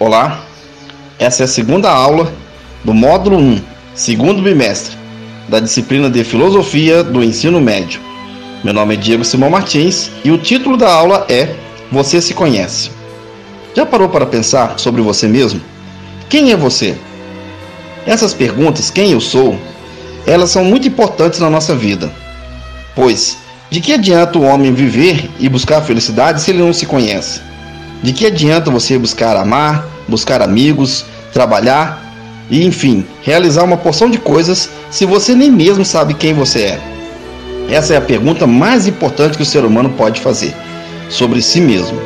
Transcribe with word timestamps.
Olá, 0.00 0.44
essa 1.18 1.42
é 1.42 1.44
a 1.44 1.48
segunda 1.48 1.90
aula 1.90 2.32
do 2.84 2.94
módulo 2.94 3.36
1, 3.36 3.60
segundo 3.96 4.40
bimestre, 4.40 4.96
da 5.48 5.58
disciplina 5.58 6.08
de 6.08 6.22
Filosofia 6.22 7.02
do 7.02 7.20
Ensino 7.20 7.60
Médio. 7.60 8.00
Meu 8.62 8.72
nome 8.72 8.94
é 8.94 8.96
Diego 8.96 9.24
Simão 9.24 9.50
Martins 9.50 10.12
e 10.22 10.30
o 10.30 10.38
título 10.38 10.76
da 10.76 10.88
aula 10.88 11.26
é 11.28 11.52
Você 11.90 12.22
se 12.22 12.32
conhece. 12.32 12.92
Já 13.74 13.84
parou 13.84 14.08
para 14.08 14.24
pensar 14.24 14.78
sobre 14.78 15.02
você 15.02 15.26
mesmo? 15.26 15.60
Quem 16.28 16.52
é 16.52 16.56
você? 16.56 16.96
Essas 18.06 18.32
perguntas, 18.32 18.90
quem 18.90 19.10
eu 19.10 19.20
sou, 19.20 19.58
elas 20.24 20.50
são 20.50 20.62
muito 20.62 20.86
importantes 20.86 21.40
na 21.40 21.50
nossa 21.50 21.74
vida. 21.74 22.08
Pois, 22.94 23.36
de 23.68 23.80
que 23.80 23.92
adianta 23.92 24.38
o 24.38 24.44
homem 24.44 24.72
viver 24.72 25.28
e 25.40 25.48
buscar 25.48 25.80
felicidade 25.80 26.40
se 26.40 26.52
ele 26.52 26.62
não 26.62 26.72
se 26.72 26.86
conhece? 26.86 27.47
De 28.02 28.12
que 28.12 28.26
adianta 28.26 28.70
você 28.70 28.98
buscar 28.98 29.36
amar, 29.36 29.86
buscar 30.06 30.40
amigos, 30.40 31.04
trabalhar 31.32 32.02
e, 32.50 32.64
enfim, 32.64 33.04
realizar 33.22 33.64
uma 33.64 33.76
porção 33.76 34.10
de 34.10 34.18
coisas 34.18 34.70
se 34.90 35.04
você 35.04 35.34
nem 35.34 35.50
mesmo 35.50 35.84
sabe 35.84 36.14
quem 36.14 36.32
você 36.32 36.60
é? 36.60 36.80
Essa 37.70 37.94
é 37.94 37.96
a 37.96 38.00
pergunta 38.00 38.46
mais 38.46 38.86
importante 38.86 39.36
que 39.36 39.42
o 39.42 39.46
ser 39.46 39.64
humano 39.64 39.90
pode 39.90 40.20
fazer 40.20 40.54
sobre 41.10 41.42
si 41.42 41.60
mesmo. 41.60 41.98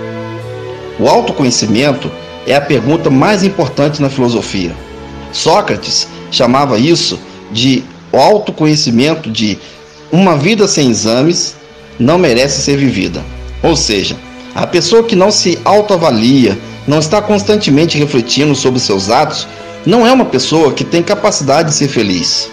O 0.98 1.08
autoconhecimento 1.08 2.10
é 2.46 2.54
a 2.54 2.60
pergunta 2.60 3.08
mais 3.08 3.42
importante 3.42 4.02
na 4.02 4.10
filosofia. 4.10 4.74
Sócrates 5.32 6.08
chamava 6.30 6.78
isso 6.78 7.18
de 7.50 7.84
autoconhecimento 8.12 9.30
de 9.30 9.58
uma 10.10 10.36
vida 10.36 10.66
sem 10.68 10.90
exames 10.90 11.54
não 11.98 12.18
merece 12.18 12.62
ser 12.62 12.76
vivida. 12.76 13.22
Ou 13.62 13.76
seja, 13.76 14.16
a 14.54 14.66
pessoa 14.66 15.02
que 15.02 15.16
não 15.16 15.30
se 15.30 15.58
autoavalia, 15.64 16.58
não 16.86 16.98
está 16.98 17.22
constantemente 17.22 17.98
refletindo 17.98 18.54
sobre 18.54 18.80
seus 18.80 19.08
atos, 19.08 19.46
não 19.86 20.06
é 20.06 20.12
uma 20.12 20.24
pessoa 20.24 20.72
que 20.72 20.84
tem 20.84 21.02
capacidade 21.02 21.70
de 21.70 21.74
ser 21.74 21.88
feliz, 21.88 22.50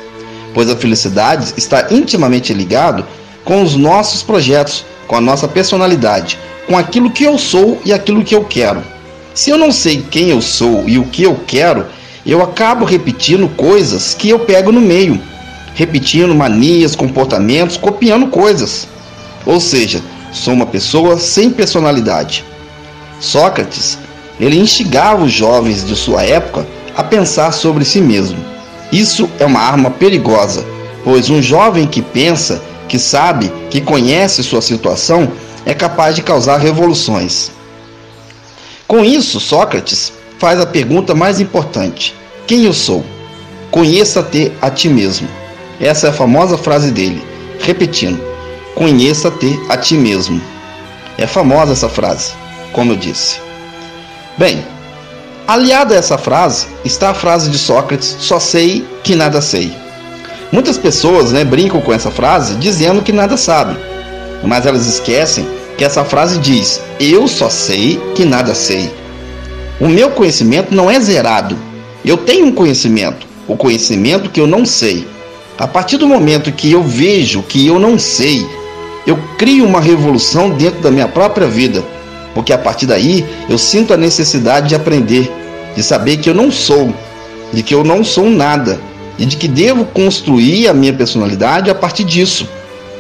pois 0.54 0.70
a 0.70 0.76
felicidade 0.76 1.54
está 1.58 1.88
intimamente 1.92 2.54
ligado 2.54 3.06
com 3.44 3.62
os 3.62 3.76
nossos 3.76 4.24
projetos, 4.24 4.86
com 5.08 5.16
a 5.16 5.22
nossa 5.22 5.48
personalidade, 5.48 6.40
com 6.68 6.78
aquilo 6.78 7.12
que 7.12 7.24
eu 7.24 7.38
sou 7.38 7.82
e 7.84 7.92
aquilo 7.92 8.24
que 8.24 8.36
eu 8.36 8.46
quero. 8.46 8.82
Se 9.34 9.50
eu 9.50 9.58
não 9.58 9.72
sei 9.72 10.04
quem 10.10 10.30
eu 10.30 10.42
sou 10.42 10.88
e 10.88 10.98
o 10.98 11.06
que 11.06 11.24
eu 11.24 11.40
quero, 11.48 11.86
eu 12.26 12.42
acabo 12.42 12.86
repetindo 12.86 13.48
coisas 13.56 14.14
que 14.14 14.30
eu 14.30 14.40
pego 14.40 14.72
no 14.72 14.82
meio, 14.82 15.20
repetindo 15.74 16.34
manias, 16.36 16.96
comportamentos, 16.96 17.78
copiando 17.78 18.28
coisas. 18.28 18.88
Ou 19.46 19.60
seja, 19.60 20.02
Sou 20.32 20.54
uma 20.54 20.66
pessoa 20.66 21.18
sem 21.18 21.50
personalidade. 21.50 22.44
Sócrates, 23.20 23.98
ele 24.40 24.60
instigava 24.60 25.24
os 25.24 25.32
jovens 25.32 25.86
de 25.86 25.96
sua 25.96 26.24
época 26.24 26.66
a 26.96 27.04
pensar 27.04 27.52
sobre 27.52 27.84
si 27.84 28.00
mesmo. 28.00 28.38
Isso 28.92 29.30
é 29.40 29.46
uma 29.46 29.60
arma 29.60 29.92
perigosa, 29.92 30.66
pois 31.04 31.30
um 31.30 31.42
jovem 31.42 31.88
que 31.88 32.02
pensa, 32.02 32.62
que 32.88 32.98
sabe, 32.98 33.52
que 33.70 33.82
conhece 33.82 34.44
sua 34.44 34.62
situação, 34.62 35.32
é 35.66 35.74
capaz 35.74 36.16
de 36.16 36.22
causar 36.22 36.58
revoluções. 36.58 37.52
Com 38.88 39.04
isso, 39.04 39.40
Sócrates 39.40 40.12
faz 40.40 40.60
a 40.60 40.66
pergunta 40.66 41.14
mais 41.14 41.40
importante: 41.40 42.16
Quem 42.48 42.66
eu 42.66 42.74
sou? 42.74 43.04
Conheça-te 43.70 44.52
a 44.62 44.70
ti 44.70 44.90
mesmo. 44.90 45.28
Essa 45.80 46.08
é 46.08 46.10
a 46.10 46.14
famosa 46.14 46.58
frase 46.58 46.92
dele. 46.92 47.24
Repetindo: 47.60 48.20
Conheça-te 48.76 49.60
a 49.68 49.78
ti 49.78 49.96
mesmo. 49.96 50.42
É 51.18 51.28
famosa 51.28 51.74
essa 51.74 51.90
frase, 51.90 52.34
como 52.72 52.94
eu 52.94 52.96
disse. 52.96 53.40
Bem, 54.38 54.66
aliada 55.48 55.96
a 55.96 55.98
essa 55.98 56.18
frase 56.18 56.68
está 56.86 57.10
a 57.10 57.14
frase 57.14 57.50
de 57.50 57.58
Sócrates: 57.58 58.16
só 58.20 58.40
sei 58.40 58.86
que 59.04 59.16
nada 59.16 59.42
sei. 59.42 59.76
Muitas 60.52 60.78
pessoas 60.78 61.32
né, 61.32 61.44
brincam 61.44 61.82
com 61.82 61.94
essa 61.94 62.10
frase 62.10 62.56
dizendo 62.56 63.02
que 63.02 63.12
nada 63.12 63.38
sabem, 63.38 63.78
mas 64.44 64.66
elas 64.66 64.88
esquecem 64.88 65.46
que 65.78 65.84
essa 65.84 66.04
frase 66.04 66.40
diz: 66.40 66.82
eu 67.00 67.28
só 67.28 67.50
sei 67.50 68.00
que 68.16 68.26
nada 68.26 68.54
sei. 68.56 68.92
O 69.80 69.88
meu 69.88 70.12
conhecimento 70.12 70.76
não 70.76 70.92
é 70.92 71.00
zerado. 71.00 71.58
Eu 72.04 72.18
tenho 72.18 72.48
um 72.48 72.52
conhecimento, 72.52 73.28
o 73.48 73.56
conhecimento 73.56 74.30
que 74.30 74.42
eu 74.42 74.48
não 74.48 74.66
sei. 74.66 75.08
A 75.60 75.68
partir 75.68 75.98
do 75.98 76.08
momento 76.08 76.54
que 76.54 76.72
eu 76.72 76.82
vejo 76.82 77.44
que 77.44 77.68
eu 77.68 77.78
não 77.78 78.00
sei, 78.00 78.48
eu 79.06 79.20
crio 79.38 79.66
uma 79.66 79.82
revolução 79.82 80.52
dentro 80.52 80.80
da 80.80 80.90
minha 80.90 81.10
própria 81.10 81.48
vida, 81.48 81.84
porque 82.34 82.54
a 82.54 82.58
partir 82.58 82.86
daí 82.86 83.26
eu 83.50 83.58
sinto 83.58 83.94
a 83.94 83.98
necessidade 83.98 84.70
de 84.70 84.76
aprender, 84.76 85.30
de 85.76 85.84
saber 85.84 86.16
que 86.16 86.30
eu 86.30 86.34
não 86.34 86.50
sou, 86.50 86.94
de 87.52 87.62
que 87.62 87.76
eu 87.76 87.84
não 87.84 88.06
sou 88.06 88.30
nada 88.30 88.80
e 89.18 89.26
de 89.26 89.36
que 89.36 89.50
devo 89.50 89.84
construir 89.84 90.70
a 90.70 90.74
minha 90.74 90.94
personalidade 90.94 91.70
a 91.70 91.76
partir 91.76 92.06
disso, 92.06 92.48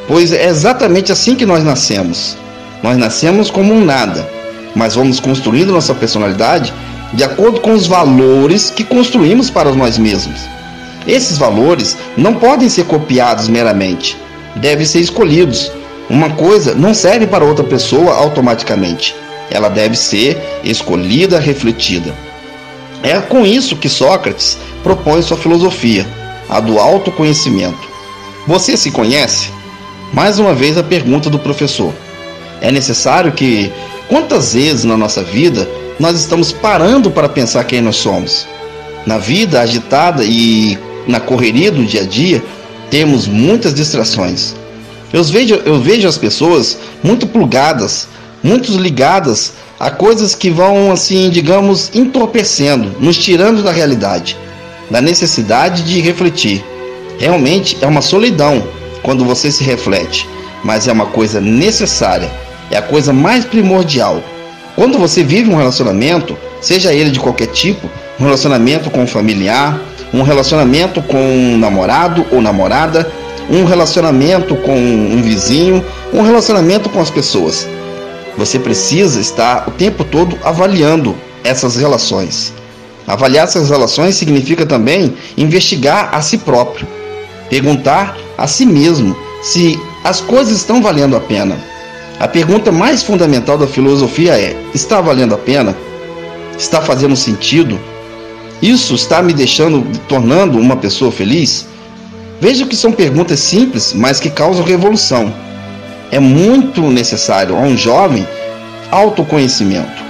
pois 0.05 0.33
é 0.33 0.49
exatamente 0.49 1.13
assim 1.13 1.35
que 1.35 1.45
nós 1.45 1.63
nascemos. 1.63 2.35
Nós 2.83 2.97
nascemos 2.97 3.49
como 3.49 3.73
um 3.73 3.85
nada, 3.85 4.29
mas 4.75 4.95
vamos 4.95 5.21
construindo 5.21 5.71
nossa 5.71 5.95
personalidade 5.95 6.73
de 7.13 7.23
acordo 7.23 7.61
com 7.61 7.71
os 7.71 7.87
valores 7.87 8.69
que 8.69 8.83
construímos 8.83 9.49
para 9.49 9.73
nós 9.73 9.97
mesmos. 9.97 10.58
Esses 11.07 11.37
valores 11.37 11.97
não 12.17 12.35
podem 12.35 12.69
ser 12.69 12.85
copiados 12.85 13.47
meramente, 13.47 14.17
devem 14.55 14.85
ser 14.85 14.99
escolhidos 14.99 15.71
uma 16.09 16.31
coisa 16.31 16.73
não 16.73 16.91
serve 16.91 17.27
para 17.27 17.45
outra 17.45 17.63
pessoa 17.63 18.15
automaticamente. 18.15 19.15
Ela 19.51 19.69
deve 19.69 19.95
ser 19.95 20.41
escolhida, 20.63 21.39
refletida. 21.39 22.15
É 23.03 23.19
com 23.19 23.45
isso 23.45 23.77
que 23.77 23.87
Sócrates 23.87 24.57
propõe 24.81 25.21
sua 25.21 25.37
filosofia, 25.37 26.07
a 26.49 26.59
do 26.59 26.79
autoconhecimento. 26.79 27.87
Você 28.47 28.75
se 28.75 28.89
conhece? 28.89 29.51
Mais 30.11 30.39
uma 30.39 30.53
vez 30.53 30.77
a 30.79 30.83
pergunta 30.83 31.29
do 31.29 31.37
professor. 31.37 31.93
É 32.59 32.71
necessário 32.71 33.31
que, 33.31 33.71
quantas 34.07 34.53
vezes 34.53 34.83
na 34.83 34.97
nossa 34.97 35.23
vida 35.23 35.69
nós 35.99 36.19
estamos 36.19 36.51
parando 36.51 37.11
para 37.11 37.29
pensar 37.29 37.63
quem 37.65 37.81
nós 37.81 37.97
somos? 37.97 38.47
Na 39.05 39.19
vida 39.19 39.61
agitada 39.61 40.23
e 40.25 40.77
na 41.09 41.19
correria 41.19 41.71
do 41.71 41.83
dia 41.83 42.01
a 42.01 42.05
dia, 42.05 42.43
temos 42.91 43.27
muitas 43.27 43.73
distrações. 43.73 44.55
Eu 45.11 45.23
vejo, 45.23 45.55
eu 45.65 45.81
vejo 45.81 46.07
as 46.07 46.17
pessoas 46.17 46.77
muito 47.03 47.25
plugadas, 47.25 48.07
muito 48.43 48.71
ligadas 48.77 49.53
a 49.79 49.89
coisas 49.89 50.35
que 50.35 50.51
vão, 50.51 50.91
assim, 50.91 51.29
digamos, 51.31 51.89
entorpecendo, 51.95 52.95
nos 52.99 53.17
tirando 53.17 53.63
da 53.63 53.71
realidade, 53.71 54.37
da 54.89 55.01
necessidade 55.01 55.81
de 55.83 55.99
refletir. 55.99 56.63
Realmente 57.17 57.77
é 57.81 57.87
uma 57.87 58.01
solidão 58.01 58.63
quando 59.01 59.25
você 59.25 59.51
se 59.51 59.63
reflete, 59.63 60.29
mas 60.63 60.87
é 60.87 60.91
uma 60.91 61.07
coisa 61.07 61.41
necessária, 61.41 62.29
é 62.69 62.77
a 62.77 62.83
coisa 62.83 63.11
mais 63.11 63.45
primordial. 63.45 64.21
Quando 64.75 64.99
você 64.99 65.23
vive 65.23 65.49
um 65.49 65.57
relacionamento, 65.57 66.37
seja 66.61 66.93
ele 66.93 67.09
de 67.09 67.19
qualquer 67.19 67.47
tipo, 67.47 67.89
um 68.19 68.25
relacionamento 68.25 68.91
com 68.91 69.01
um 69.01 69.07
familiar, 69.07 69.79
um 70.13 70.21
relacionamento 70.21 71.01
com 71.01 71.17
um 71.17 71.57
namorado 71.57 72.25
ou 72.31 72.41
namorada, 72.41 73.09
um 73.49 73.63
relacionamento 73.65 74.55
com 74.55 74.75
um 74.75 75.21
vizinho, 75.21 75.83
um 76.13 76.21
relacionamento 76.21 76.89
com 76.89 76.99
as 76.99 77.09
pessoas. 77.09 77.67
Você 78.37 78.59
precisa 78.59 79.19
estar 79.19 79.67
o 79.67 79.71
tempo 79.71 80.03
todo 80.03 80.37
avaliando 80.43 81.15
essas 81.43 81.75
relações. 81.75 82.53
Avaliar 83.07 83.45
essas 83.45 83.69
relações 83.69 84.15
significa 84.15 84.65
também 84.65 85.15
investigar 85.35 86.09
a 86.13 86.21
si 86.21 86.37
próprio, 86.37 86.87
perguntar 87.49 88.15
a 88.37 88.45
si 88.45 88.65
mesmo 88.65 89.15
se 89.41 89.79
as 90.03 90.21
coisas 90.21 90.57
estão 90.57 90.81
valendo 90.81 91.15
a 91.15 91.19
pena. 91.19 91.57
A 92.19 92.27
pergunta 92.27 92.71
mais 92.71 93.01
fundamental 93.01 93.57
da 93.57 93.65
filosofia 93.65 94.39
é: 94.39 94.55
está 94.73 95.01
valendo 95.01 95.33
a 95.33 95.37
pena? 95.37 95.75
Está 96.57 96.81
fazendo 96.81 97.15
sentido? 97.15 97.79
Isso 98.61 98.95
está 98.95 99.21
me 99.21 99.33
deixando, 99.33 99.85
tornando 100.07 100.59
uma 100.59 100.75
pessoa 100.75 101.11
feliz? 101.11 101.67
Veja 102.41 102.65
que 102.65 102.75
são 102.75 102.91
perguntas 102.91 103.39
simples, 103.39 103.93
mas 103.93 104.19
que 104.19 104.29
causam 104.29 104.63
revolução. 104.63 105.33
É 106.11 106.19
muito 106.19 106.81
necessário 106.81 107.55
a 107.55 107.59
um 107.59 107.77
jovem 107.77 108.27
autoconhecimento, 108.91 110.03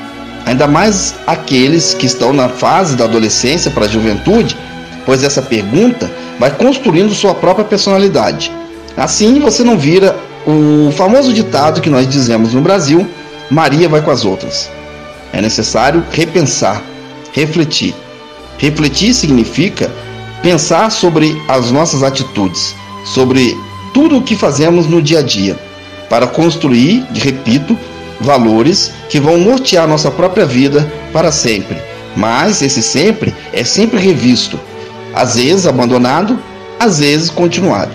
ainda 0.45 0.67
mais 0.67 1.15
aqueles 1.27 1.93
que 1.93 2.05
estão 2.05 2.31
na 2.31 2.47
fase 2.47 2.95
da 2.95 3.03
adolescência 3.03 3.69
para 3.69 3.85
a 3.85 3.89
juventude, 3.89 4.55
pois 5.05 5.23
essa 5.23 5.41
pergunta 5.41 6.09
vai 6.39 6.51
construindo 6.51 7.13
sua 7.13 7.35
própria 7.35 7.65
personalidade. 7.65 8.51
Assim 8.95 9.39
você 9.39 9.63
não 9.63 9.77
vira 9.77 10.15
o 10.47 10.91
famoso 10.93 11.33
ditado 11.33 11.81
que 11.81 11.89
nós 11.89 12.07
dizemos 12.07 12.53
no 12.53 12.61
Brasil: 12.61 13.07
Maria 13.49 13.89
vai 13.89 14.01
com 14.01 14.11
as 14.11 14.23
outras. 14.23 14.69
É 15.33 15.41
necessário 15.41 16.03
repensar, 16.11 16.81
refletir. 17.33 17.93
Refletir 18.59 19.13
significa 19.13 19.89
pensar 20.43 20.91
sobre 20.91 21.41
as 21.47 21.71
nossas 21.71 22.03
atitudes, 22.03 22.75
sobre 23.05 23.57
tudo 23.93 24.17
o 24.17 24.21
que 24.21 24.35
fazemos 24.35 24.85
no 24.85 25.01
dia 25.01 25.19
a 25.19 25.21
dia, 25.21 25.57
para 26.09 26.27
construir, 26.27 27.05
repito, 27.13 27.77
valores 28.19 28.91
que 29.09 29.19
vão 29.19 29.37
nortear 29.37 29.87
nossa 29.87 30.11
própria 30.11 30.45
vida 30.45 30.91
para 31.11 31.31
sempre, 31.31 31.77
Mas 32.15 32.61
esse 32.61 32.81
sempre 32.81 33.33
é 33.53 33.63
sempre 33.63 33.99
revisto, 33.99 34.59
às 35.13 35.35
vezes 35.35 35.65
abandonado, 35.65 36.37
às 36.79 36.99
vezes 36.99 37.29
continuado. 37.29 37.91